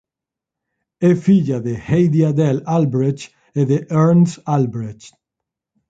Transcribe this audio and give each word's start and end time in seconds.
É 1.09 1.11
filla 1.25 1.57
de 1.65 1.73
Heidi 1.87 2.21
Adele 2.29 2.63
Albrecht 2.75 3.25
e 3.59 3.61
de 3.69 3.77
Ernst 4.03 4.33
Albrecht. 4.55 5.13